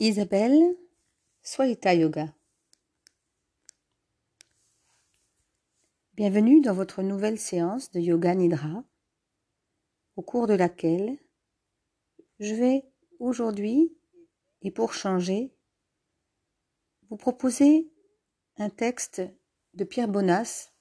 Isabelle, 0.00 0.76
Swaita 1.44 1.94
Yoga. 1.94 2.34
Bienvenue 6.14 6.60
dans 6.60 6.74
votre 6.74 7.00
nouvelle 7.02 7.38
séance 7.38 7.92
de 7.92 8.00
Yoga 8.00 8.34
Nidra, 8.34 8.82
au 10.16 10.22
cours 10.22 10.48
de 10.48 10.54
laquelle 10.54 11.16
je 12.40 12.56
vais 12.56 12.84
aujourd'hui, 13.20 13.96
et 14.62 14.72
pour 14.72 14.94
changer, 14.94 15.54
vous 17.08 17.16
proposer 17.16 17.88
un 18.56 18.70
texte 18.70 19.22
de 19.74 19.84
Pierre 19.84 20.08
Bonas 20.08 20.72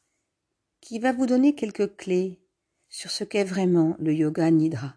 qui 0.81 0.97
va 0.97 1.13
vous 1.13 1.27
donner 1.27 1.53
quelques 1.53 1.95
clés 1.97 2.41
sur 2.89 3.11
ce 3.11 3.23
qu'est 3.23 3.43
vraiment 3.43 3.95
le 3.99 4.15
Yoga 4.15 4.49
Nidra. 4.49 4.95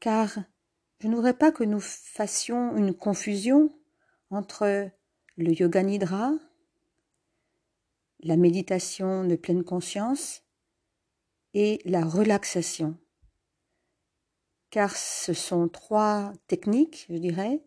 Car 0.00 0.38
je 1.02 1.08
ne 1.08 1.16
voudrais 1.16 1.34
pas 1.34 1.50
que 1.50 1.64
nous 1.64 1.80
fassions 1.80 2.76
une 2.76 2.94
confusion 2.94 3.76
entre 4.30 4.88
le 5.36 5.52
yoga 5.52 5.82
nidra, 5.82 6.30
la 8.20 8.36
méditation 8.36 9.24
de 9.24 9.34
pleine 9.34 9.64
conscience 9.64 10.44
et 11.54 11.80
la 11.86 12.04
relaxation. 12.04 12.96
Car 14.70 14.96
ce 14.96 15.32
sont 15.32 15.68
trois 15.68 16.32
techniques, 16.46 17.06
je 17.10 17.16
dirais, 17.16 17.64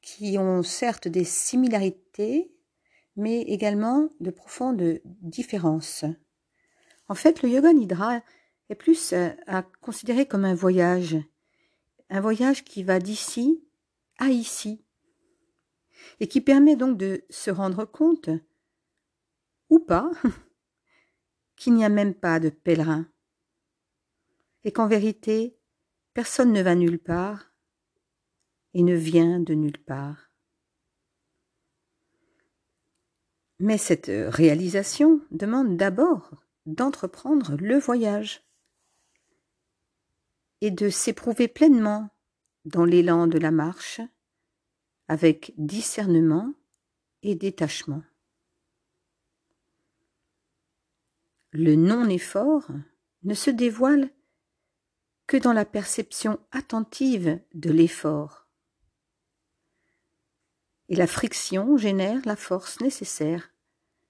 qui 0.00 0.38
ont 0.38 0.62
certes 0.62 1.08
des 1.08 1.24
similarités, 1.24 2.54
mais 3.16 3.42
également 3.42 4.10
de 4.20 4.30
profondes 4.30 5.00
différences. 5.22 6.04
En 7.08 7.16
fait, 7.16 7.42
le 7.42 7.48
yoga 7.48 7.72
nidra 7.72 8.20
est 8.68 8.76
plus 8.76 9.12
à 9.48 9.64
considérer 9.80 10.26
comme 10.26 10.44
un 10.44 10.54
voyage 10.54 11.16
un 12.10 12.20
voyage 12.20 12.64
qui 12.64 12.82
va 12.82 12.98
d'ici 12.98 13.64
à 14.18 14.28
ici, 14.28 14.84
et 16.20 16.28
qui 16.28 16.40
permet 16.40 16.76
donc 16.76 16.98
de 16.98 17.24
se 17.30 17.50
rendre 17.50 17.84
compte, 17.84 18.30
ou 19.70 19.78
pas, 19.78 20.10
qu'il 21.56 21.74
n'y 21.74 21.84
a 21.84 21.88
même 21.88 22.14
pas 22.14 22.40
de 22.40 22.50
pèlerin, 22.50 23.08
et 24.64 24.72
qu'en 24.72 24.86
vérité, 24.86 25.58
personne 26.12 26.52
ne 26.52 26.62
va 26.62 26.74
nulle 26.74 26.98
part 26.98 27.52
et 28.72 28.82
ne 28.82 28.94
vient 28.94 29.40
de 29.40 29.54
nulle 29.54 29.78
part. 29.78 30.30
Mais 33.60 33.78
cette 33.78 34.10
réalisation 34.10 35.20
demande 35.30 35.76
d'abord 35.76 36.30
d'entreprendre 36.66 37.56
le 37.56 37.78
voyage 37.78 38.43
et 40.64 40.70
de 40.70 40.88
s'éprouver 40.88 41.46
pleinement 41.46 42.08
dans 42.64 42.86
l'élan 42.86 43.26
de 43.26 43.36
la 43.36 43.50
marche 43.50 44.00
avec 45.08 45.52
discernement 45.58 46.54
et 47.22 47.34
détachement. 47.34 48.02
Le 51.50 51.74
non-effort 51.74 52.66
ne 53.24 53.34
se 53.34 53.50
dévoile 53.50 54.08
que 55.26 55.36
dans 55.36 55.52
la 55.52 55.66
perception 55.66 56.40
attentive 56.50 57.38
de 57.52 57.70
l'effort. 57.70 58.48
Et 60.88 60.96
la 60.96 61.06
friction 61.06 61.76
génère 61.76 62.22
la 62.24 62.36
force 62.36 62.80
nécessaire 62.80 63.52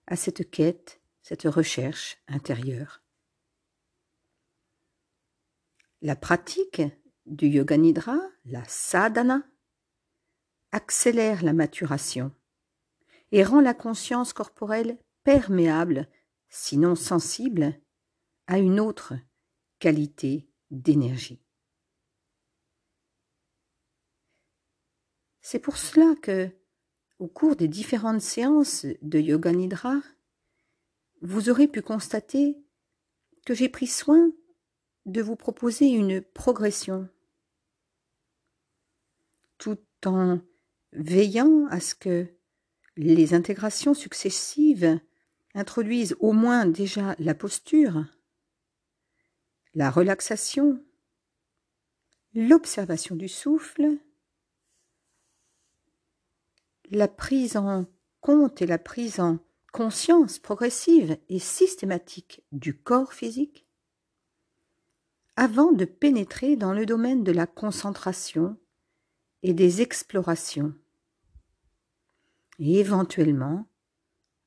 à 0.06 0.14
cette 0.14 0.48
quête, 0.52 1.00
cette 1.20 1.42
recherche 1.42 2.18
intérieure. 2.28 3.03
La 6.04 6.16
pratique 6.16 6.82
du 7.24 7.46
yoga 7.46 7.78
nidra, 7.78 8.20
la 8.44 8.62
sadhana, 8.64 9.42
accélère 10.70 11.42
la 11.42 11.54
maturation 11.54 12.30
et 13.32 13.42
rend 13.42 13.62
la 13.62 13.72
conscience 13.72 14.34
corporelle 14.34 14.98
perméable, 15.22 16.10
sinon 16.50 16.94
sensible, 16.94 17.80
à 18.46 18.58
une 18.58 18.80
autre 18.80 19.14
qualité 19.78 20.46
d'énergie. 20.70 21.42
C'est 25.40 25.58
pour 25.58 25.78
cela 25.78 26.14
que, 26.20 26.50
au 27.18 27.28
cours 27.28 27.56
des 27.56 27.68
différentes 27.68 28.20
séances 28.20 28.84
de 29.00 29.18
yoga 29.18 29.52
nidra, 29.52 30.02
vous 31.22 31.48
aurez 31.48 31.66
pu 31.66 31.80
constater 31.80 32.62
que 33.46 33.54
j'ai 33.54 33.70
pris 33.70 33.86
soin 33.86 34.30
de 35.06 35.22
vous 35.22 35.36
proposer 35.36 35.88
une 35.88 36.20
progression, 36.22 37.08
tout 39.58 39.78
en 40.04 40.40
veillant 40.92 41.66
à 41.70 41.80
ce 41.80 41.94
que 41.94 42.26
les 42.96 43.34
intégrations 43.34 43.94
successives 43.94 45.00
introduisent 45.54 46.16
au 46.20 46.32
moins 46.32 46.66
déjà 46.66 47.14
la 47.18 47.34
posture, 47.34 48.04
la 49.74 49.90
relaxation, 49.90 50.84
l'observation 52.34 53.16
du 53.16 53.28
souffle, 53.28 53.98
la 56.90 57.08
prise 57.08 57.56
en 57.56 57.86
compte 58.20 58.62
et 58.62 58.66
la 58.66 58.78
prise 58.78 59.20
en 59.20 59.38
conscience 59.72 60.38
progressive 60.38 61.18
et 61.28 61.38
systématique 61.38 62.42
du 62.52 62.76
corps 62.76 63.12
physique, 63.12 63.66
avant 65.36 65.72
de 65.72 65.84
pénétrer 65.84 66.56
dans 66.56 66.72
le 66.72 66.86
domaine 66.86 67.24
de 67.24 67.32
la 67.32 67.46
concentration 67.46 68.56
et 69.42 69.52
des 69.52 69.82
explorations, 69.82 70.74
et 72.58 72.78
éventuellement 72.78 73.68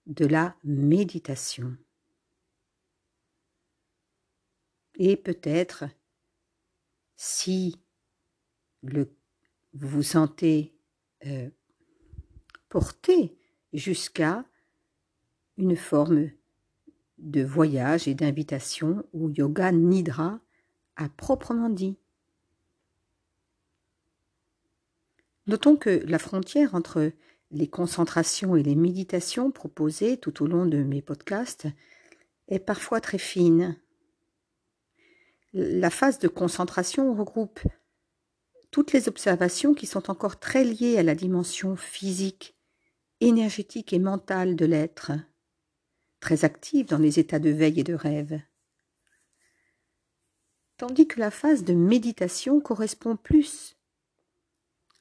de 0.06 0.25
la 0.25 0.56
méditation. 0.64 1.75
Et 4.96 5.16
peut-être, 5.18 5.86
si 7.16 7.80
vous 8.84 9.06
vous 9.74 10.04
sentez 10.04 10.74
euh, 11.25 11.50
porté 12.69 13.38
jusqu'à 13.74 14.46
une 15.58 15.75
forme 15.75 16.31
de 17.18 17.44
voyage 17.44 18.08
et 18.08 18.16
d'invitation 18.16 19.04
au 19.14 19.30
yoga 19.30 19.72
nidra 19.72 20.40
à 20.97 21.08
proprement 21.09 21.69
dit. 21.69 21.97
Notons 25.46 25.78
que 25.78 26.03
la 26.06 26.19
frontière 26.19 26.75
entre 26.75 27.12
les 27.52 27.68
concentrations 27.68 28.58
et 28.58 28.63
les 28.63 28.75
méditations 28.75 29.52
proposées 29.52 30.18
tout 30.18 30.44
au 30.44 30.47
long 30.47 30.66
de 30.66 30.84
mes 30.84 31.02
podcasts 31.02 31.68
est 32.50 32.59
parfois 32.59 33.00
très 33.00 33.18
fine. 33.18 33.80
La 35.53 35.90
phase 35.90 36.19
de 36.19 36.28
concentration 36.28 37.13
regroupe 37.13 37.62
toutes 38.72 38.91
les 38.91 39.07
observations 39.07 39.74
qui 39.74 39.86
sont 39.86 40.12
encore 40.12 40.40
très 40.40 40.66
liées 40.66 40.97
à 40.97 41.03
la 41.03 41.16
dimension 41.16 41.78
physique, 41.78 42.57
énergétique 43.22 43.94
et 43.94 44.00
mentale 44.00 44.57
de 44.57 44.66
l'être, 44.66 45.13
très 46.19 46.44
active 46.44 46.88
dans 46.88 46.97
les 46.97 47.19
états 47.19 47.40
de 47.40 47.50
veille 47.50 47.80
et 47.80 47.86
de 47.86 47.94
rêve 47.94 48.41
tandis 50.77 51.07
que 51.07 51.19
la 51.19 51.31
phase 51.31 51.63
de 51.63 51.73
méditation 51.73 52.61
correspond 52.61 53.15
plus, 53.15 53.75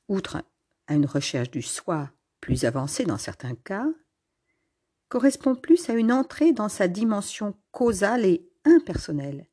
outre 0.09 0.42
à 0.87 0.94
une 0.94 1.06
recherche 1.06 1.50
du 1.50 1.62
soi 1.62 2.10
plus 2.41 2.64
avancée 2.64 3.04
dans 3.04 3.19
certains 3.19 3.54
cas, 3.54 3.87
correspond 5.09 5.54
plus 5.54 5.88
à 5.88 5.94
une 5.94 6.12
entrée 6.12 6.53
dans 6.53 6.69
sa 6.69 6.88
dimension 6.88 7.54
causale 7.70 8.25
et 8.25 8.48
impersonnelle, 8.64 9.47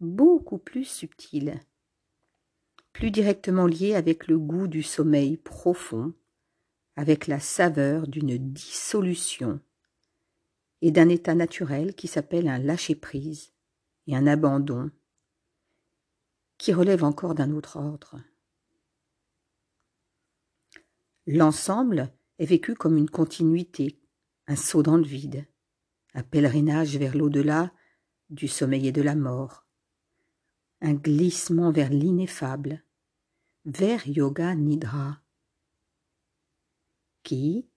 beaucoup 0.00 0.58
plus 0.58 0.84
subtile, 0.84 1.60
plus 2.92 3.10
directement 3.10 3.66
liée 3.66 3.94
avec 3.94 4.26
le 4.26 4.38
goût 4.38 4.66
du 4.66 4.82
sommeil 4.82 5.36
profond, 5.36 6.12
avec 6.96 7.26
la 7.28 7.38
saveur 7.38 8.08
d'une 8.08 8.36
dissolution 8.36 9.60
et 10.82 10.90
d'un 10.90 11.08
état 11.08 11.34
naturel 11.34 11.94
qui 11.94 12.08
s'appelle 12.08 12.48
un 12.48 12.58
lâcher-prise 12.58 13.52
et 14.06 14.16
un 14.16 14.26
abandon 14.26 14.90
relève 16.72 17.04
encore 17.04 17.34
d'un 17.34 17.52
autre 17.52 17.76
ordre. 17.76 18.20
L'ensemble 21.26 22.12
est 22.38 22.46
vécu 22.46 22.74
comme 22.74 22.96
une 22.96 23.10
continuité, 23.10 24.00
un 24.46 24.56
saut 24.56 24.82
dans 24.82 24.96
le 24.96 25.04
vide, 25.04 25.46
un 26.14 26.22
pèlerinage 26.22 26.96
vers 26.96 27.16
l'au-delà 27.16 27.72
du 28.30 28.48
sommeil 28.48 28.88
et 28.88 28.92
de 28.92 29.02
la 29.02 29.14
mort, 29.14 29.66
un 30.80 30.94
glissement 30.94 31.70
vers 31.70 31.90
l'ineffable, 31.90 32.82
vers 33.64 34.06
Yoga 34.08 34.54
Nidra, 34.54 35.20
qui, 37.22 37.68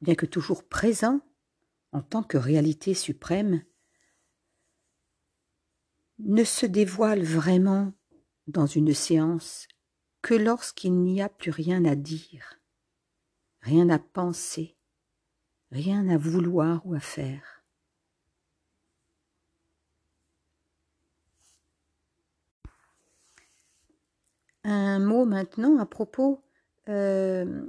bien 0.00 0.14
que 0.14 0.26
toujours 0.26 0.68
présent 0.68 1.20
en 1.92 2.02
tant 2.02 2.22
que 2.22 2.36
réalité 2.36 2.94
suprême, 2.94 3.64
ne 6.20 6.44
se 6.44 6.66
dévoile 6.66 7.24
vraiment 7.24 7.92
dans 8.50 8.66
une 8.66 8.94
séance 8.94 9.68
que 10.22 10.34
lorsqu'il 10.34 10.94
n'y 10.94 11.22
a 11.22 11.28
plus 11.28 11.50
rien 11.50 11.84
à 11.84 11.94
dire, 11.94 12.60
rien 13.62 13.88
à 13.88 13.98
penser, 13.98 14.76
rien 15.70 16.08
à 16.08 16.18
vouloir 16.18 16.86
ou 16.86 16.94
à 16.94 17.00
faire. 17.00 17.64
Un 24.64 24.98
mot 24.98 25.24
maintenant 25.24 25.78
à 25.78 25.86
propos 25.86 26.44
euh, 26.88 27.64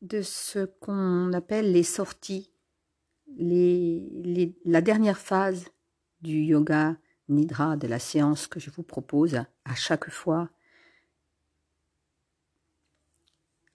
de 0.00 0.22
ce 0.22 0.64
qu'on 0.64 1.32
appelle 1.34 1.70
les 1.70 1.82
sorties, 1.82 2.50
la 3.36 4.80
dernière 4.80 5.18
phase 5.18 5.66
du 6.22 6.38
yoga 6.40 6.96
nidra 7.28 7.76
de 7.76 7.86
la 7.86 7.98
séance 7.98 8.46
que 8.46 8.60
je 8.60 8.70
vous 8.70 8.82
propose 8.82 9.36
à 9.64 9.74
chaque 9.74 10.10
fois. 10.10 10.50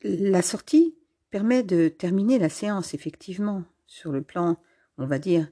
La 0.03 0.41
sortie 0.41 0.95
permet 1.29 1.63
de 1.63 1.87
terminer 1.87 2.39
la 2.39 2.49
séance, 2.49 2.93
effectivement, 2.93 3.63
sur 3.87 4.11
le 4.11 4.21
plan, 4.21 4.57
on 4.97 5.05
va 5.05 5.19
dire, 5.19 5.49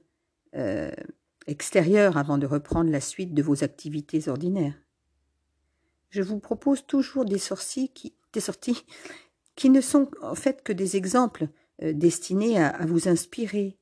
euh, 0.54 0.90
extérieur 1.46 2.16
avant 2.16 2.38
de 2.38 2.46
reprendre 2.46 2.90
la 2.90 3.00
suite 3.00 3.34
de 3.34 3.42
vos 3.42 3.64
activités 3.64 4.28
ordinaires. 4.28 4.80
Je 6.10 6.22
vous 6.22 6.38
propose 6.38 6.86
toujours 6.86 7.24
des 7.24 7.38
sorties 7.38 7.90
qui, 7.90 8.14
sorties 8.38 8.84
qui 9.54 9.70
ne 9.70 9.80
sont 9.80 10.10
en 10.22 10.34
fait 10.34 10.62
que 10.62 10.72
des 10.72 10.96
exemples 10.96 11.48
euh, 11.82 11.92
destinés 11.92 12.62
à 12.62 12.84
vous 12.86 13.08
inspirer. 13.08 13.76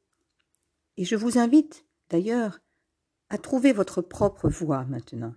Et 0.96 1.04
je 1.04 1.16
vous 1.16 1.38
invite, 1.38 1.84
d'ailleurs, 2.10 2.60
à 3.34 3.38
trouver 3.38 3.72
votre 3.72 4.00
propre 4.00 4.48
voie 4.48 4.84
maintenant. 4.84 5.34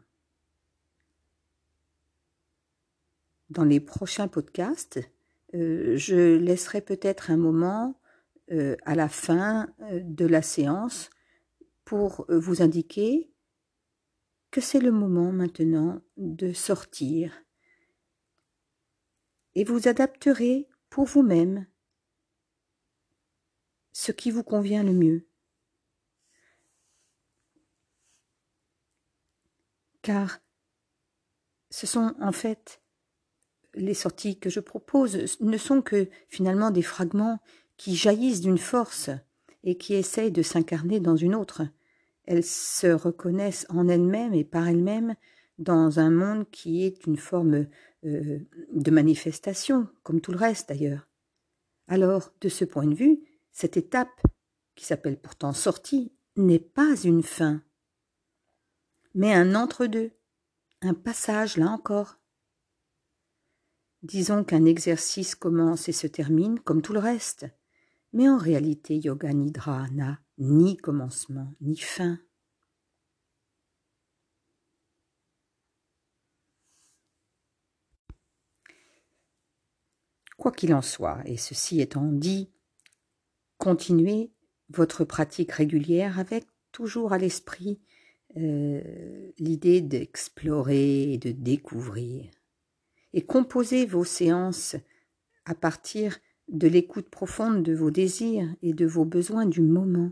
Dans 3.49 3.63
les 3.63 3.79
prochains 3.79 4.27
podcasts, 4.27 4.99
euh, 5.55 5.97
je 5.97 6.37
laisserai 6.37 6.81
peut-être 6.81 7.31
un 7.31 7.37
moment 7.37 7.99
euh, 8.51 8.75
à 8.85 8.93
la 8.93 9.09
fin 9.09 9.73
euh, 9.81 9.99
de 10.03 10.27
la 10.27 10.43
séance 10.43 11.09
pour 11.85 12.27
vous 12.29 12.61
indiquer 12.61 13.31
que 14.51 14.61
c'est 14.61 14.79
le 14.79 14.91
moment 14.91 15.31
maintenant 15.31 15.99
de 16.17 16.53
sortir 16.53 17.33
et 19.55 19.63
vous 19.63 19.87
adapterez 19.87 20.67
pour 20.91 21.05
vous-même 21.05 21.65
ce 23.91 24.11
qui 24.11 24.29
vous 24.29 24.43
convient 24.43 24.83
le 24.83 24.93
mieux. 24.93 25.27
Car 30.07 30.39
ce 31.69 31.85
sont 31.85 32.15
en 32.21 32.31
fait 32.31 32.81
les 33.73 33.93
sorties 33.93 34.39
que 34.39 34.49
je 34.49 34.61
propose 34.61 35.37
ne 35.41 35.57
sont 35.57 35.81
que 35.81 36.07
finalement 36.29 36.71
des 36.71 36.81
fragments 36.81 37.39
qui 37.75 37.93
jaillissent 37.93 38.39
d'une 38.39 38.57
force 38.57 39.09
et 39.65 39.77
qui 39.77 39.95
essayent 39.95 40.31
de 40.31 40.43
s'incarner 40.43 41.01
dans 41.01 41.17
une 41.17 41.35
autre. 41.35 41.63
Elles 42.23 42.45
se 42.45 42.87
reconnaissent 42.87 43.65
en 43.67 43.89
elles-mêmes 43.89 44.33
et 44.33 44.45
par 44.45 44.69
elles-mêmes 44.69 45.13
dans 45.57 45.99
un 45.99 46.09
monde 46.09 46.49
qui 46.51 46.85
est 46.85 47.05
une 47.05 47.17
forme 47.17 47.67
euh, 48.05 48.39
de 48.71 48.91
manifestation, 48.91 49.89
comme 50.03 50.21
tout 50.21 50.31
le 50.31 50.37
reste 50.37 50.69
d'ailleurs. 50.69 51.09
Alors, 51.89 52.31
de 52.39 52.47
ce 52.47 52.63
point 52.63 52.87
de 52.87 52.95
vue, 52.95 53.19
cette 53.51 53.75
étape, 53.75 54.21
qui 54.75 54.85
s'appelle 54.85 55.19
pourtant 55.19 55.51
sortie, 55.51 56.13
n'est 56.37 56.59
pas 56.59 56.95
une 57.03 57.23
fin, 57.23 57.61
mais 59.13 59.33
un 59.33 59.55
entre-deux, 59.55 60.11
un 60.81 60.93
passage 60.93 61.57
là 61.57 61.67
encore, 61.69 62.17
Disons 64.03 64.43
qu'un 64.43 64.65
exercice 64.65 65.33
commence 65.33 65.89
et 65.89 65.91
se 65.91 66.05
termine 66.05 66.59
comme 66.59 66.81
tout 66.83 66.93
le 66.93 66.99
reste, 66.99 67.47
mais 68.13 68.29
en 68.29 68.37
réalité 68.37 68.97
Yoga 68.97 69.33
Nidra 69.33 69.89
n'a 69.89 70.19
ni 70.37 70.77
commencement 70.77 71.53
ni 71.61 71.75
fin. 71.75 72.19
Quoi 80.37 80.51
qu'il 80.51 80.75
en 80.75 80.83
soit, 80.83 81.19
et 81.25 81.35
ceci 81.35 81.81
étant 81.81 82.05
dit, 82.11 82.51
continuez 83.57 84.31
votre 84.69 85.03
pratique 85.03 85.51
régulière 85.53 86.19
avec 86.19 86.45
toujours 86.71 87.13
à 87.13 87.17
l'esprit 87.17 87.81
euh, 88.37 89.31
l'idée 89.39 89.81
d'explorer 89.81 91.13
et 91.13 91.17
de 91.17 91.31
découvrir 91.31 92.29
et 93.13 93.25
composez 93.25 93.85
vos 93.85 94.03
séances 94.03 94.75
à 95.45 95.55
partir 95.55 96.19
de 96.47 96.67
l'écoute 96.67 97.09
profonde 97.09 97.63
de 97.63 97.73
vos 97.73 97.91
désirs 97.91 98.53
et 98.61 98.73
de 98.73 98.85
vos 98.85 99.05
besoins 99.05 99.45
du 99.45 99.61
moment. 99.61 100.11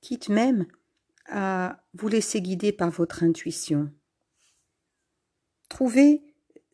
Quitte 0.00 0.28
même 0.28 0.66
à 1.26 1.84
vous 1.94 2.08
laisser 2.08 2.40
guider 2.40 2.72
par 2.72 2.90
votre 2.90 3.22
intuition. 3.22 3.92
Trouvez 5.68 6.22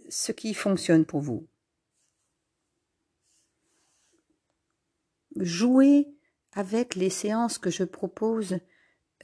ce 0.09 0.31
qui 0.31 0.55
fonctionne 0.55 1.05
pour 1.05 1.21
vous. 1.21 1.49
Jouez 5.37 6.07
avec 6.53 6.95
les 6.95 7.11
séances 7.11 7.59
que 7.59 7.71
je 7.71 7.83
propose 7.83 8.59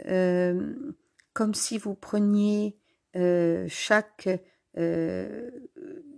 euh, 0.07 0.75
comme 1.33 1.55
si 1.55 1.79
vous 1.79 1.95
preniez 1.95 2.79
euh, 3.17 3.67
chaque 3.69 4.29
euh, 4.77 5.51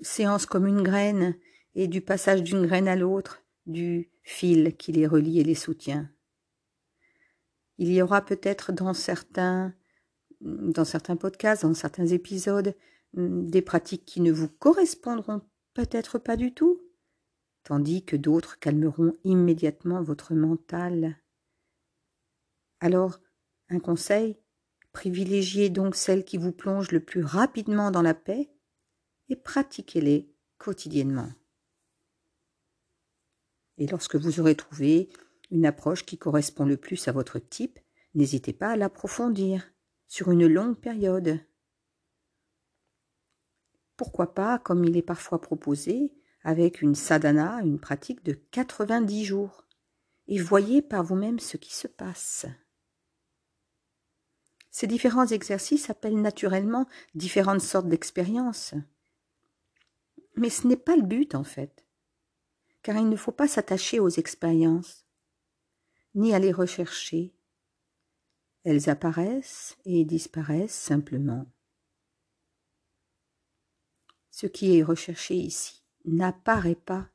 séance 0.03 0.47
comme 0.47 0.67
une 0.67 0.83
graine 0.83 1.37
et 1.75 1.89
du 1.89 2.01
passage 2.01 2.43
d'une 2.43 2.67
graine 2.67 2.89
à 2.89 2.97
l'autre, 2.97 3.43
du 3.67 4.11
fil 4.23 4.77
qui 4.77 4.93
les 4.93 5.07
relie 5.07 5.41
et 5.41 5.45
les 5.45 5.55
soutient. 5.55 6.11
Il 7.79 7.93
y 7.93 8.03
aura 8.03 8.25
peut-être 8.25 8.73
dans 8.73 8.95
certains, 8.95 9.75
dans 10.41 10.85
certains 10.85 11.17
podcasts, 11.17 11.63
dans 11.63 11.75
certains 11.75 12.07
épisodes, 12.07 12.75
des 13.15 13.63
pratiques 13.63 14.05
qui 14.05 14.21
ne 14.21 14.33
vous 14.33 14.49
correspondront 14.49 15.43
peut-être 15.75 16.19
pas 16.19 16.37
du 16.37 16.53
tout, 16.53 16.81
tandis 17.65 18.05
que 18.05 18.17
d'autres 18.17 18.59
calmeront 18.59 19.13
immédiatement 19.25 20.03
votre 20.03 20.35
mental. 20.35 21.19
Alors, 22.81 23.21
un 23.73 23.81
conseil, 23.81 24.43
Privilégiez 24.93 25.71
donc 25.71 25.97
celles 25.97 26.25
qui 26.25 26.37
vous 26.37 26.53
plongent 26.53 26.93
le 26.93 27.01
plus 27.01 27.25
rapidement 27.25 27.91
dans 27.91 28.03
la 28.03 28.15
paix 28.15 28.51
et 29.29 29.37
pratiquez-les 29.37 30.31
quotidiennement. 30.59 31.33
Et 33.79 33.87
lorsque 33.87 34.17
vous 34.17 34.39
aurez 34.39 34.55
trouvé 34.55 35.09
une 35.51 35.65
approche 35.65 36.05
qui 36.05 36.19
correspond 36.19 36.67
le 36.67 36.77
plus 36.77 37.09
à 37.09 37.13
votre 37.13 37.39
type, 37.39 37.79
n'hésitez 38.15 38.53
pas 38.53 38.69
à 38.69 38.77
l'approfondir 38.77 39.73
sur 40.07 40.31
une 40.31 40.47
longue 40.47 40.79
période. 40.79 41.41
Pourquoi 43.97 44.35
pas, 44.35 44.59
comme 44.59 44.85
il 44.85 44.97
est 44.97 45.03
parfois 45.03 45.41
proposé, 45.41 46.15
avec 46.45 46.83
une 46.83 46.95
sadhana, 46.95 47.61
une 47.65 47.81
pratique 47.81 48.25
de 48.25 48.33
90 48.33 49.25
jours, 49.25 49.67
et 50.27 50.39
voyez 50.39 50.83
par 50.83 51.03
vous-même 51.03 51.39
ce 51.39 51.57
qui 51.57 51.75
se 51.75 51.89
passe. 51.89 52.47
Ces 54.73 54.87
différents 54.87 55.27
exercices 55.27 55.91
appellent 55.91 56.21
naturellement 56.21 56.89
différentes 57.15 57.61
sortes 57.61 57.89
d'expériences. 57.89 58.75
Mais 60.35 60.49
ce 60.49 60.67
n'est 60.67 60.79
pas 60.79 60.97
le 60.97 61.03
but 61.03 61.35
en 61.35 61.45
fait, 61.45 61.85
car 62.83 62.97
il 62.97 63.09
ne 63.11 63.17
faut 63.17 63.33
pas 63.33 63.47
s'attacher 63.47 64.01
aux 64.01 64.09
expériences, 64.09 65.05
ni 66.15 66.35
à 66.35 66.39
les 66.39 66.53
rechercher. 66.53 67.35
Elles 68.65 68.89
apparaissent 68.89 69.77
et 69.85 70.07
disparaissent 70.07 70.75
simplement. 70.75 71.47
Ce 74.31 74.47
qui 74.47 74.79
est 74.79 74.83
recherché 74.83 75.35
ici 75.35 75.83
n'apparaît 76.07 76.75
pas. 76.75 77.11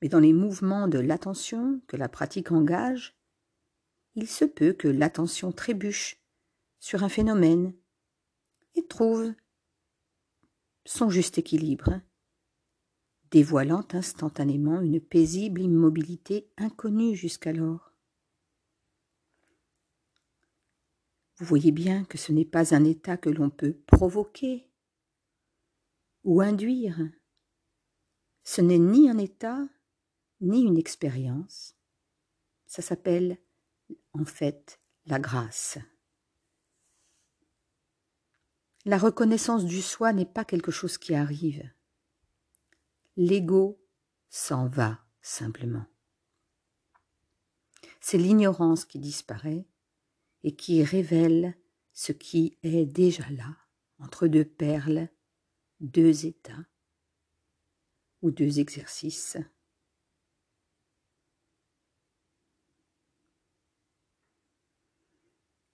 Mais 0.00 0.08
dans 0.08 0.20
les 0.20 0.32
mouvements 0.32 0.88
de 0.88 0.98
l'attention 0.98 1.82
que 1.86 1.96
la 1.96 2.08
pratique 2.08 2.50
engage, 2.50 3.15
il 4.16 4.26
se 4.26 4.46
peut 4.46 4.72
que 4.72 4.88
l'attention 4.88 5.52
trébuche 5.52 6.18
sur 6.80 7.04
un 7.04 7.08
phénomène 7.08 7.74
et 8.74 8.86
trouve 8.86 9.32
son 10.86 11.10
juste 11.10 11.38
équilibre, 11.38 12.00
dévoilant 13.30 13.86
instantanément 13.92 14.80
une 14.80 15.00
paisible 15.00 15.60
immobilité 15.60 16.50
inconnue 16.56 17.14
jusqu'alors. 17.14 17.92
Vous 21.38 21.44
voyez 21.44 21.72
bien 21.72 22.04
que 22.04 22.16
ce 22.16 22.32
n'est 22.32 22.46
pas 22.46 22.74
un 22.74 22.84
état 22.84 23.18
que 23.18 23.28
l'on 23.28 23.50
peut 23.50 23.76
provoquer 23.86 24.70
ou 26.24 26.40
induire. 26.40 26.98
Ce 28.42 28.62
n'est 28.62 28.78
ni 28.78 29.10
un 29.10 29.18
état, 29.18 29.68
ni 30.40 30.62
une 30.62 30.78
expérience. 30.78 31.76
Ça 32.66 32.80
s'appelle 32.80 33.38
en 34.12 34.24
fait 34.24 34.80
la 35.06 35.18
grâce. 35.18 35.78
La 38.84 38.98
reconnaissance 38.98 39.64
du 39.64 39.82
soi 39.82 40.12
n'est 40.12 40.24
pas 40.24 40.44
quelque 40.44 40.70
chose 40.70 40.96
qui 40.98 41.14
arrive. 41.14 41.68
L'ego 43.16 43.80
s'en 44.28 44.68
va 44.68 45.00
simplement. 45.22 45.86
C'est 48.00 48.18
l'ignorance 48.18 48.84
qui 48.84 49.00
disparaît 49.00 49.66
et 50.44 50.54
qui 50.54 50.84
révèle 50.84 51.56
ce 51.92 52.12
qui 52.12 52.58
est 52.62 52.86
déjà 52.86 53.28
là, 53.30 53.56
entre 53.98 54.28
deux 54.28 54.44
perles, 54.44 55.08
deux 55.80 56.26
états 56.26 56.64
ou 58.22 58.30
deux 58.30 58.60
exercices. 58.60 59.38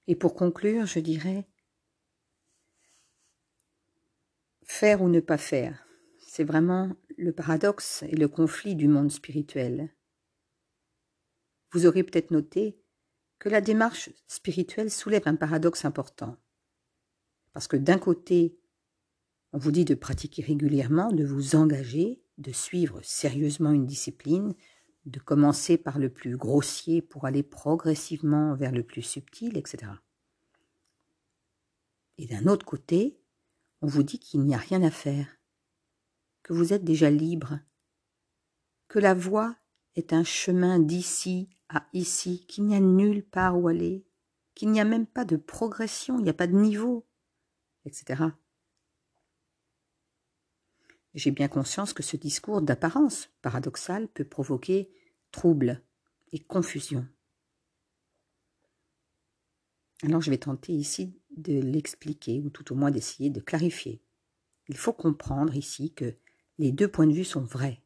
Et 0.06 0.16
pour 0.16 0.34
conclure, 0.34 0.86
je 0.86 0.98
dirais 0.98 1.46
faire 4.64 5.02
ou 5.02 5.08
ne 5.08 5.20
pas 5.20 5.38
faire. 5.38 5.86
C'est 6.18 6.44
vraiment 6.44 6.96
le 7.18 7.32
paradoxe 7.32 8.02
et 8.04 8.16
le 8.16 8.28
conflit 8.28 8.74
du 8.74 8.88
monde 8.88 9.10
spirituel. 9.10 9.94
Vous 11.72 11.86
aurez 11.86 12.02
peut-être 12.02 12.30
noté 12.30 12.78
que 13.38 13.48
la 13.48 13.60
démarche 13.60 14.10
spirituelle 14.26 14.90
soulève 14.90 15.26
un 15.26 15.36
paradoxe 15.36 15.84
important. 15.84 16.36
Parce 17.52 17.68
que 17.68 17.76
d'un 17.76 17.98
côté, 17.98 18.58
on 19.52 19.58
vous 19.58 19.72
dit 19.72 19.84
de 19.84 19.94
pratiquer 19.94 20.42
régulièrement, 20.42 21.12
de 21.12 21.24
vous 21.24 21.54
engager, 21.54 22.22
de 22.38 22.52
suivre 22.52 23.00
sérieusement 23.02 23.72
une 23.72 23.86
discipline, 23.86 24.54
de 25.06 25.18
commencer 25.18 25.76
par 25.76 25.98
le 25.98 26.08
plus 26.08 26.36
grossier 26.36 27.02
pour 27.02 27.26
aller 27.26 27.42
progressivement 27.42 28.54
vers 28.54 28.72
le 28.72 28.82
plus 28.82 29.02
subtil, 29.02 29.56
etc. 29.56 29.92
Et 32.18 32.26
d'un 32.26 32.46
autre 32.46 32.64
côté, 32.64 33.18
on 33.80 33.86
vous 33.86 34.02
dit 34.02 34.18
qu'il 34.18 34.42
n'y 34.42 34.54
a 34.54 34.58
rien 34.58 34.82
à 34.82 34.90
faire, 34.90 35.26
que 36.42 36.52
vous 36.52 36.72
êtes 36.72 36.84
déjà 36.84 37.10
libre, 37.10 37.58
que 38.88 38.98
la 38.98 39.14
voie 39.14 39.56
est 39.96 40.12
un 40.12 40.24
chemin 40.24 40.78
d'ici 40.78 41.50
à 41.68 41.86
ici, 41.92 42.46
qu'il 42.46 42.66
n'y 42.66 42.76
a 42.76 42.80
nulle 42.80 43.24
part 43.24 43.58
où 43.58 43.68
aller, 43.68 44.06
qu'il 44.54 44.70
n'y 44.70 44.80
a 44.80 44.84
même 44.84 45.06
pas 45.06 45.24
de 45.24 45.36
progression, 45.36 46.18
il 46.18 46.24
n'y 46.24 46.30
a 46.30 46.34
pas 46.34 46.46
de 46.46 46.56
niveau, 46.56 47.06
etc. 47.86 48.24
J'ai 51.14 51.30
bien 51.30 51.48
conscience 51.48 51.92
que 51.92 52.02
ce 52.02 52.16
discours 52.16 52.62
d'apparence 52.62 53.28
paradoxale 53.42 54.08
peut 54.08 54.24
provoquer 54.24 54.90
trouble 55.30 55.82
et 56.32 56.38
confusion. 56.38 57.06
Alors 60.02 60.20
je 60.20 60.30
vais 60.30 60.38
tenter 60.38 60.72
ici 60.72 61.14
de 61.36 61.60
l'expliquer, 61.60 62.40
ou 62.40 62.50
tout 62.50 62.72
au 62.72 62.76
moins 62.76 62.90
d'essayer 62.90 63.30
de 63.30 63.40
clarifier. 63.40 64.02
Il 64.68 64.76
faut 64.76 64.92
comprendre 64.92 65.54
ici 65.54 65.92
que 65.92 66.16
les 66.58 66.72
deux 66.72 66.88
points 66.88 67.06
de 67.06 67.12
vue 67.12 67.24
sont 67.24 67.44
vrais, 67.44 67.82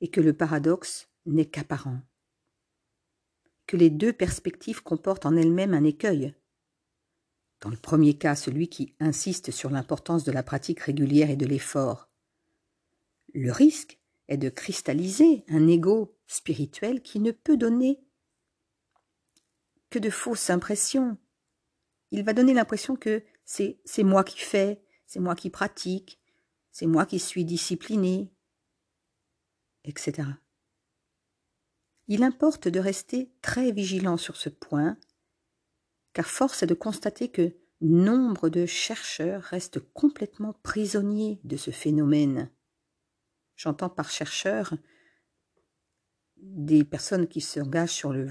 et 0.00 0.08
que 0.08 0.20
le 0.20 0.32
paradoxe 0.32 1.08
n'est 1.24 1.46
qu'apparent, 1.46 2.00
que 3.66 3.76
les 3.76 3.90
deux 3.90 4.12
perspectives 4.12 4.82
comportent 4.82 5.26
en 5.26 5.36
elles-mêmes 5.36 5.74
un 5.74 5.84
écueil. 5.84 6.34
Dans 7.60 7.70
le 7.70 7.76
premier 7.76 8.18
cas, 8.18 8.36
celui 8.36 8.68
qui 8.68 8.94
insiste 9.00 9.50
sur 9.50 9.70
l'importance 9.70 10.24
de 10.24 10.32
la 10.32 10.42
pratique 10.42 10.80
régulière 10.80 11.30
et 11.30 11.36
de 11.36 11.46
l'effort. 11.46 12.08
Le 13.32 13.50
risque 13.50 13.98
est 14.28 14.36
de 14.36 14.48
cristalliser 14.48 15.44
un 15.48 15.66
ego 15.68 16.16
spirituel 16.26 17.02
qui 17.02 17.20
ne 17.20 17.30
peut 17.30 17.56
donner 17.56 18.00
que 19.90 19.98
de 19.98 20.10
fausses 20.10 20.50
impressions. 20.50 21.16
Il 22.10 22.24
va 22.24 22.32
donner 22.32 22.54
l'impression 22.54 22.96
que 22.96 23.24
c'est 23.44 24.02
moi 24.02 24.24
qui 24.24 24.38
fais, 24.38 24.82
c'est 25.06 25.20
moi 25.20 25.34
qui 25.34 25.50
pratique, 25.50 26.20
c'est 26.70 26.86
moi 26.86 27.06
qui 27.06 27.18
suis 27.18 27.44
discipliné, 27.44 28.32
etc. 29.84 30.28
Il 32.08 32.22
importe 32.22 32.68
de 32.68 32.80
rester 32.80 33.32
très 33.42 33.72
vigilant 33.72 34.16
sur 34.16 34.36
ce 34.36 34.48
point, 34.48 34.96
car 36.16 36.30
force 36.30 36.62
est 36.62 36.66
de 36.66 36.72
constater 36.72 37.28
que 37.28 37.52
nombre 37.82 38.48
de 38.48 38.64
chercheurs 38.64 39.42
restent 39.42 39.80
complètement 39.92 40.54
prisonniers 40.62 41.38
de 41.44 41.58
ce 41.58 41.70
phénomène. 41.70 42.50
J'entends 43.54 43.90
par 43.90 44.10
chercheurs 44.10 44.72
des 46.38 46.84
personnes 46.84 47.28
qui 47.28 47.42
s'engagent 47.42 47.90
sur 47.90 48.14
la 48.14 48.24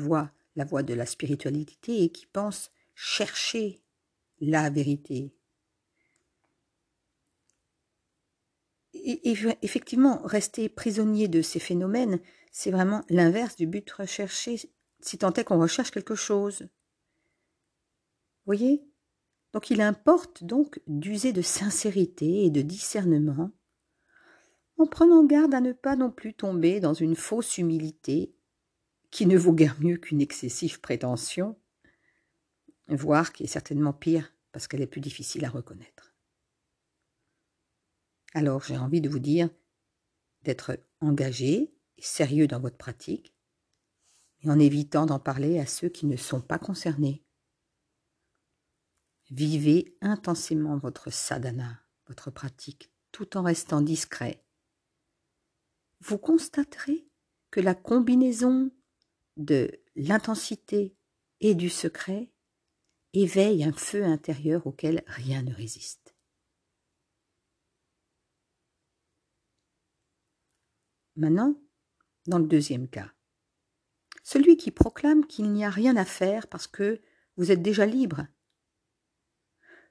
voie 0.66 0.82
de 0.82 0.96
la 0.96 1.06
spiritualité 1.06 2.02
et 2.02 2.10
qui 2.10 2.26
pensent 2.26 2.72
chercher 2.96 3.84
la 4.40 4.72
vérité. 4.72 5.36
Et, 8.96 9.32
effectivement, 9.62 10.24
rester 10.24 10.70
prisonnier 10.70 11.28
de 11.28 11.44
ces 11.44 11.60
phénomènes, 11.60 12.20
c'est 12.52 12.72
vraiment 12.72 13.04
l'inverse 13.10 13.56
du 13.56 13.68
but 13.68 13.88
recherché, 13.92 14.60
si 15.02 15.20
tant 15.20 15.34
est 15.34 15.44
qu'on 15.44 15.62
recherche 15.62 15.92
quelque 15.92 16.16
chose. 16.16 16.68
Voyez? 18.46 18.86
Donc 19.54 19.70
il 19.70 19.82
importe 19.82 20.44
donc 20.44 20.82
d'user 20.88 21.34
de 21.34 21.42
sincérité 21.42 22.46
et 22.46 22.50
de 22.50 22.62
discernement 22.62 23.52
en 24.78 24.86
prenant 24.86 25.24
garde 25.24 25.54
à 25.54 25.62
ne 25.62 25.72
pas 25.72 25.96
non 25.96 26.12
plus 26.12 26.34
tomber 26.34 26.80
dans 26.80 26.94
une 26.94 27.16
fausse 27.16 27.58
humilité 27.58 28.36
qui 29.12 29.26
ne 29.26 29.38
vaut 29.38 29.54
guère 29.54 29.78
mieux 29.80 29.98
qu'une 29.98 30.22
excessive 30.22 30.82
prétention, 30.82 31.58
voire 32.90 33.32
qui 33.32 33.44
est 33.44 33.48
certainement 33.48 33.94
pire 33.94 34.34
parce 34.52 34.68
qu'elle 34.68 34.82
est 34.82 34.88
plus 34.88 35.02
difficile 35.02 35.46
à 35.46 35.50
reconnaître. 35.50 36.14
Alors 38.34 38.64
j'ai 38.64 38.78
envie 38.78 39.02
de 39.02 39.10
vous 39.10 39.20
dire 39.20 39.50
d'être 40.42 40.78
engagé 41.00 41.74
et 41.98 42.02
sérieux 42.02 42.48
dans 42.48 42.60
votre 42.60 42.78
pratique, 42.78 43.34
mais 44.44 44.52
en 44.52 44.60
évitant 44.60 45.06
d'en 45.06 45.20
parler 45.20 45.60
à 45.60 45.66
ceux 45.66 45.90
qui 45.90 46.06
ne 46.06 46.18
sont 46.18 46.42
pas 46.42 46.60
concernés. 46.60 47.25
Vivez 49.32 49.98
intensément 50.02 50.78
votre 50.78 51.12
sadhana, 51.12 51.82
votre 52.08 52.32
pratique, 52.32 52.92
tout 53.12 53.38
en 53.38 53.44
restant 53.44 53.82
discret 53.82 54.46
vous 56.02 56.18
constaterez 56.18 57.08
que 57.52 57.60
la 57.60 57.74
combinaison 57.74 58.72
de 59.38 59.72
l'intensité 59.96 60.96
et 61.40 61.56
du 61.56 61.70
secret 61.70 62.32
éveille 63.14 63.64
un 63.64 63.74
feu 63.74 64.04
intérieur 64.04 64.68
auquel 64.68 65.04
rien 65.08 65.42
ne 65.42 65.54
résiste. 65.54 66.16
Maintenant, 71.16 71.56
dans 72.28 72.40
le 72.40 72.48
deuxième 72.48 72.90
cas, 72.90 73.12
celui 74.24 74.58
qui 74.58 74.72
proclame 74.72 75.26
qu'il 75.26 75.52
n'y 75.52 75.64
a 75.64 75.70
rien 75.70 75.96
à 75.96 76.04
faire 76.04 76.48
parce 76.48 76.68
que 76.68 77.02
vous 77.38 77.52
êtes 77.52 77.62
déjà 77.62 77.86
libre. 77.86 78.28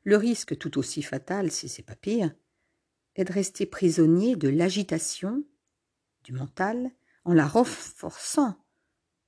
Le 0.04 0.16
risque 0.18 0.58
tout 0.58 0.78
aussi 0.78 1.02
fatal, 1.02 1.50
si 1.50 1.68
c'est 1.68 1.82
pas 1.82 1.96
pire, 1.96 2.34
est 3.16 3.25
de 3.25 3.32
rester 3.32 3.64
prisonnier 3.64 4.37
de 4.37 4.49
l'agitation 4.49 5.44
du 6.25 6.32
mental 6.32 6.90
en 7.25 7.32
la 7.32 7.46
renforçant 7.46 8.62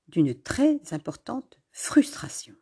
d'une 0.09 0.41
très 0.41 0.81
importante 0.93 1.59
frustration. 1.73 2.55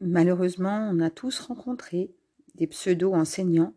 Malheureusement, 0.00 0.90
on 0.92 1.00
a 1.00 1.10
tous 1.10 1.38
rencontré 1.40 2.12
des 2.56 2.66
pseudo-enseignants, 2.66 3.74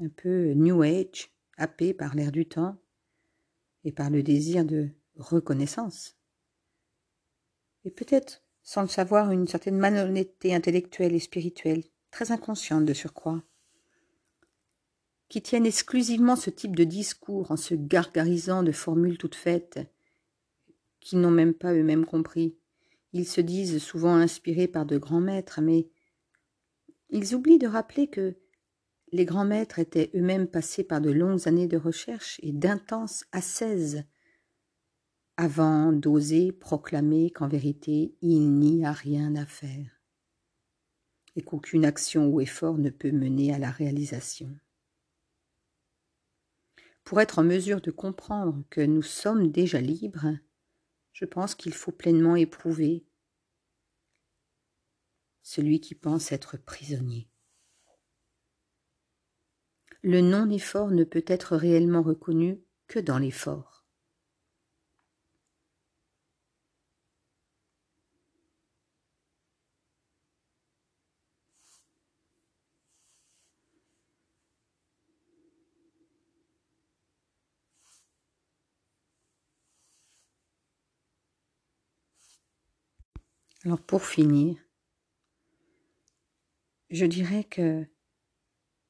un 0.00 0.08
peu 0.08 0.52
New 0.54 0.82
Age, 0.82 1.30
happés 1.60 1.94
par 1.94 2.14
l'air 2.14 2.32
du 2.32 2.46
temps 2.46 2.76
et 3.84 3.92
par 3.92 4.10
le 4.10 4.22
désir 4.22 4.64
de 4.64 4.90
reconnaissance 5.16 6.20
et 7.84 7.90
peut-être, 7.90 8.42
sans 8.62 8.82
le 8.82 8.88
savoir, 8.88 9.30
une 9.30 9.46
certaine 9.46 9.78
malhonnêteté 9.78 10.54
intellectuelle 10.54 11.14
et 11.14 11.20
spirituelle, 11.20 11.84
très 12.10 12.32
inconsciente 12.32 12.84
de 12.84 12.92
surcroît, 12.92 13.42
qui 15.28 15.40
tiennent 15.40 15.66
exclusivement 15.66 16.36
ce 16.36 16.50
type 16.50 16.76
de 16.76 16.84
discours 16.84 17.50
en 17.50 17.56
se 17.56 17.74
gargarisant 17.74 18.62
de 18.62 18.72
formules 18.72 19.18
toutes 19.18 19.34
faites, 19.34 19.80
qu'ils 21.00 21.20
n'ont 21.20 21.30
même 21.30 21.54
pas 21.54 21.72
eux-mêmes 21.72 22.04
compris. 22.04 22.56
Ils 23.12 23.26
se 23.26 23.40
disent 23.40 23.82
souvent 23.82 24.14
inspirés 24.14 24.68
par 24.68 24.84
de 24.84 24.98
grands 24.98 25.20
maîtres, 25.20 25.60
mais 25.60 25.88
ils 27.08 27.34
oublient 27.34 27.58
de 27.58 27.66
rappeler 27.66 28.08
que 28.08 28.36
les 29.12 29.24
grands 29.24 29.44
maîtres 29.44 29.78
étaient 29.78 30.10
eux-mêmes 30.14 30.46
passés 30.46 30.84
par 30.84 31.00
de 31.00 31.10
longues 31.10 31.48
années 31.48 31.68
de 31.68 31.76
recherche 31.76 32.38
et 32.42 32.52
d'intenses 32.52 33.24
ascèses 33.32 34.04
avant 35.36 35.92
d'oser 35.92 36.52
proclamer 36.52 37.30
qu'en 37.30 37.48
vérité 37.48 38.14
il 38.20 38.52
n'y 38.52 38.84
a 38.84 38.92
rien 38.92 39.34
à 39.36 39.46
faire 39.46 40.02
et 41.36 41.42
qu'aucune 41.42 41.84
action 41.84 42.26
ou 42.28 42.40
effort 42.40 42.78
ne 42.78 42.90
peut 42.90 43.12
mener 43.12 43.54
à 43.54 43.58
la 43.58 43.70
réalisation. 43.70 44.54
pour 47.10 47.20
être 47.20 47.40
en 47.40 47.42
mesure 47.42 47.80
de 47.80 47.90
comprendre 47.90 48.62
que 48.70 48.80
nous 48.80 49.02
sommes 49.02 49.50
déjà 49.50 49.80
libres, 49.80 50.28
je 51.12 51.24
pense 51.24 51.56
qu'il 51.56 51.74
faut 51.74 51.90
pleinement 51.90 52.36
éprouver 52.36 53.04
celui 55.42 55.80
qui 55.80 55.96
pense 55.96 56.30
être 56.30 56.56
prisonnier. 56.56 57.28
Le 60.02 60.22
non-effort 60.22 60.90
ne 60.90 61.04
peut 61.04 61.24
être 61.26 61.56
réellement 61.56 62.00
reconnu 62.02 62.62
que 62.86 62.98
dans 62.98 63.18
l'effort. 63.18 63.84
Alors 83.66 83.82
pour 83.82 84.02
finir, 84.02 84.56
je 86.88 87.04
dirais 87.04 87.44
que 87.44 87.86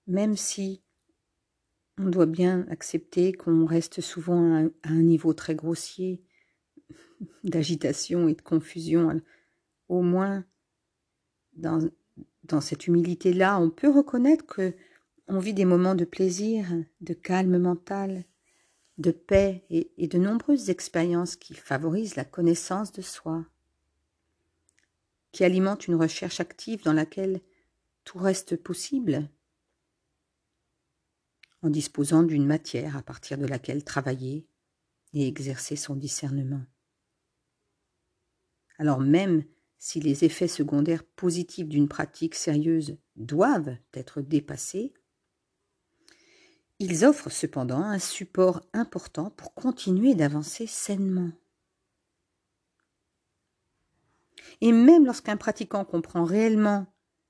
même 0.06 0.36
si 0.36 0.82
on 2.00 2.08
doit 2.08 2.26
bien 2.26 2.66
accepter 2.70 3.32
qu'on 3.32 3.66
reste 3.66 4.00
souvent 4.00 4.68
à 4.82 4.88
un 4.88 5.02
niveau 5.02 5.34
très 5.34 5.54
grossier 5.54 6.22
d'agitation 7.44 8.28
et 8.28 8.34
de 8.34 8.42
confusion, 8.42 9.20
au 9.88 10.02
moins 10.02 10.44
dans, 11.54 11.90
cette 12.60 12.86
humilité-là, 12.86 13.60
on 13.60 13.70
peut 13.70 13.90
reconnaître 13.90 14.46
que 14.46 14.74
on 15.28 15.38
vit 15.38 15.54
des 15.54 15.64
moments 15.64 15.94
de 15.94 16.04
plaisir, 16.04 16.66
de 17.00 17.14
calme 17.14 17.58
mental, 17.58 18.24
de 18.98 19.12
paix 19.12 19.64
et, 19.70 20.08
de 20.08 20.18
nombreuses 20.18 20.70
expériences 20.70 21.36
qui 21.36 21.54
favorisent 21.54 22.16
la 22.16 22.24
connaissance 22.24 22.90
de 22.92 23.02
soi, 23.02 23.46
qui 25.30 25.44
alimente 25.44 25.86
une 25.86 25.94
recherche 25.94 26.40
active 26.40 26.82
dans 26.82 26.92
laquelle 26.92 27.40
tout 28.04 28.18
reste 28.18 28.56
possible 28.56 29.28
en 31.62 31.70
disposant 31.70 32.22
d'une 32.22 32.46
matière 32.46 32.96
à 32.96 33.02
partir 33.02 33.38
de 33.38 33.46
laquelle 33.46 33.84
travailler 33.84 34.46
et 35.12 35.26
exercer 35.26 35.76
son 35.76 35.94
discernement. 35.94 36.64
Alors 38.78 39.00
même 39.00 39.44
si 39.78 40.00
les 40.00 40.24
effets 40.24 40.48
secondaires 40.48 41.04
positifs 41.04 41.68
d'une 41.68 41.88
pratique 41.88 42.34
sérieuse 42.34 42.96
doivent 43.16 43.76
être 43.92 44.22
dépassés, 44.22 44.94
ils 46.78 47.04
offrent 47.04 47.30
cependant 47.30 47.82
un 47.82 47.98
support 47.98 48.62
important 48.72 49.30
pour 49.30 49.52
continuer 49.54 50.14
d'avancer 50.14 50.66
sainement. 50.66 51.30
Et 54.62 54.72
même 54.72 55.04
lorsqu'un 55.04 55.36
pratiquant 55.36 55.84
comprend 55.84 56.24
réellement 56.24 56.86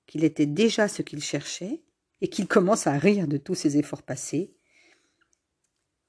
qu'il 0.06 0.24
était 0.24 0.46
déjà 0.46 0.88
ce 0.88 1.02
qu'il 1.02 1.22
cherchait, 1.22 1.82
et 2.20 2.28
qu'il 2.28 2.46
commence 2.48 2.86
à 2.86 2.98
rire 2.98 3.28
de 3.28 3.36
tous 3.36 3.54
ses 3.54 3.76
efforts 3.78 4.02
passés, 4.02 4.54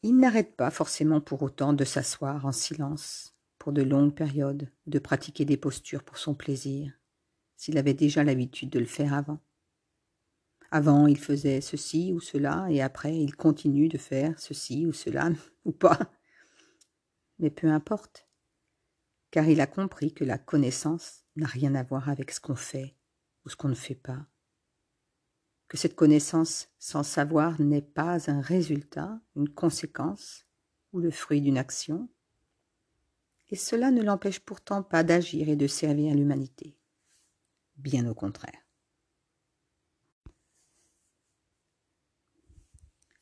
il 0.03 0.18
n'arrête 0.18 0.56
pas 0.56 0.72
forcément 0.72 1.22
pour 1.22 1.44
autant 1.44 1.74
de 1.74 1.86
s'asseoir 1.86 2.46
en 2.46 2.51
silence 2.51 3.36
pour 3.60 3.72
de 3.72 3.84
longues 3.84 4.15
périodes, 4.15 4.72
de 4.88 4.98
pratiquer 4.98 5.46
des 5.46 5.58
postures 5.58 6.03
pour 6.03 6.18
son 6.18 6.34
plaisir, 6.34 6.91
s'il 7.56 7.77
avait 7.77 7.94
déjà 7.94 8.24
l'habitude 8.24 8.72
de 8.72 8.80
le 8.80 8.86
faire 8.86 9.13
avant. 9.13 9.39
Avant, 10.72 11.06
il 11.06 11.20
faisait 11.20 11.62
ceci 11.62 12.13
ou 12.13 12.20
cela, 12.20 12.65
et 12.72 12.82
après, 12.82 13.15
il 13.15 13.36
continue 13.36 13.89
de 13.89 14.00
faire 14.00 14.39
ceci 14.39 14.88
ou 14.88 14.94
cela, 14.94 15.30
ou 15.65 15.72
pas. 15.72 16.00
Mais 17.38 17.51
peu 17.51 17.68
importe, 17.68 18.27
car 19.29 19.48
il 19.48 19.62
a 19.62 19.68
compris 19.68 20.14
que 20.14 20.24
la 20.24 20.40
connaissance 20.40 21.25
n'a 21.36 21.48
rien 21.48 21.75
à 21.75 21.83
voir 21.83 22.09
avec 22.09 22.31
ce 22.31 22.40
qu'on 22.40 22.55
fait 22.55 22.96
ou 23.46 23.50
ce 23.50 23.55
qu'on 23.55 23.70
ne 23.70 23.75
fait 23.75 23.96
pas, 23.96 24.25
que 25.72 25.77
cette 25.77 25.96
connaissance 25.96 26.68
sans 26.79 27.01
savoir 27.01 27.62
n'est 27.62 27.81
pas 27.81 28.29
un 28.29 28.42
résultat, 28.42 29.22
une 29.38 29.48
conséquence 29.48 30.46
ou 30.92 31.00
le 31.00 31.12
fruit 31.12 31.40
d'une 31.40 31.57
action, 31.57 32.10
et 33.48 33.55
cela 33.55 33.90
ne 33.90 34.03
l'empêche 34.03 34.42
pourtant 34.42 34.84
pas 34.84 35.05
d'agir 35.05 35.48
et 35.48 35.55
de 35.55 35.68
servir 35.68 36.14
l'humanité. 36.14 36.75
Bien 37.77 38.05
au 38.05 38.14
contraire. 38.14 38.68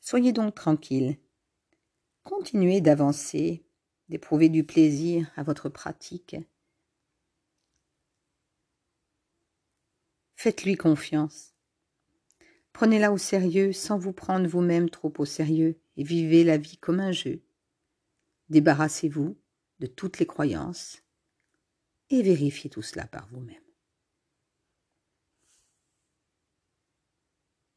Soyez 0.00 0.32
donc 0.32 0.56
tranquille. 0.56 1.18
Continuez 2.24 2.80
d'avancer, 2.80 3.64
d'éprouver 4.08 4.48
du 4.48 4.64
plaisir 4.64 5.30
à 5.36 5.44
votre 5.44 5.68
pratique 5.68 6.34
Faites-lui 10.34 10.74
confiance. 10.74 11.54
Prenez-la 12.72 13.12
au 13.12 13.18
sérieux 13.18 13.72
sans 13.72 13.98
vous 13.98 14.12
prendre 14.12 14.46
vous-même 14.46 14.90
trop 14.90 15.12
au 15.18 15.24
sérieux 15.24 15.78
et 15.96 16.04
vivez 16.04 16.44
la 16.44 16.56
vie 16.56 16.78
comme 16.78 17.00
un 17.00 17.12
jeu. 17.12 17.42
Débarrassez-vous 18.48 19.36
de 19.80 19.86
toutes 19.86 20.18
les 20.18 20.26
croyances 20.26 21.02
et 22.10 22.22
vérifiez 22.22 22.70
tout 22.70 22.82
cela 22.82 23.06
par 23.06 23.28
vous-même. 23.28 23.69